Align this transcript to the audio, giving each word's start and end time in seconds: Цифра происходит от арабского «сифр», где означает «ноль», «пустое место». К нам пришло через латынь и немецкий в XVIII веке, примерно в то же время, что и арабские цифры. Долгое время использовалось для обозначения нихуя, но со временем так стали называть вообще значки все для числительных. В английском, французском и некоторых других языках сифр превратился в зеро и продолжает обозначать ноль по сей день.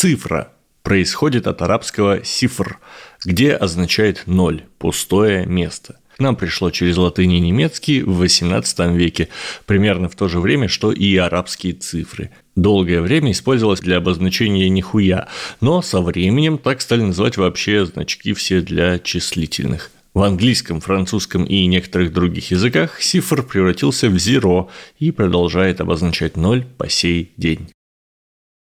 Цифра 0.00 0.50
происходит 0.82 1.46
от 1.46 1.60
арабского 1.60 2.24
«сифр», 2.24 2.78
где 3.22 3.52
означает 3.52 4.22
«ноль», 4.24 4.62
«пустое 4.78 5.44
место». 5.44 6.00
К 6.16 6.20
нам 6.20 6.36
пришло 6.36 6.70
через 6.70 6.96
латынь 6.96 7.32
и 7.32 7.38
немецкий 7.38 8.00
в 8.00 8.22
XVIII 8.22 8.96
веке, 8.96 9.28
примерно 9.66 10.08
в 10.08 10.16
то 10.16 10.26
же 10.26 10.40
время, 10.40 10.68
что 10.68 10.90
и 10.90 11.14
арабские 11.18 11.74
цифры. 11.74 12.30
Долгое 12.56 13.02
время 13.02 13.32
использовалось 13.32 13.80
для 13.80 13.98
обозначения 13.98 14.70
нихуя, 14.70 15.28
но 15.60 15.82
со 15.82 16.00
временем 16.00 16.56
так 16.56 16.80
стали 16.80 17.02
называть 17.02 17.36
вообще 17.36 17.84
значки 17.84 18.32
все 18.32 18.62
для 18.62 18.98
числительных. 19.00 19.90
В 20.14 20.22
английском, 20.22 20.80
французском 20.80 21.44
и 21.44 21.66
некоторых 21.66 22.14
других 22.14 22.52
языках 22.52 23.02
сифр 23.02 23.42
превратился 23.42 24.08
в 24.08 24.18
зеро 24.18 24.70
и 24.98 25.10
продолжает 25.10 25.82
обозначать 25.82 26.38
ноль 26.38 26.64
по 26.78 26.88
сей 26.88 27.32
день. 27.36 27.68